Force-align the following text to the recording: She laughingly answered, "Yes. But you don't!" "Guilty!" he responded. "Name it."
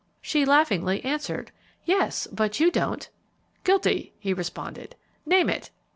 She 0.19 0.45
laughingly 0.45 1.05
answered, 1.05 1.51
"Yes. 1.85 2.27
But 2.31 2.59
you 2.59 2.71
don't!" 2.71 3.07
"Guilty!" 3.63 4.15
he 4.17 4.33
responded. 4.33 4.95
"Name 5.27 5.47
it." 5.47 5.69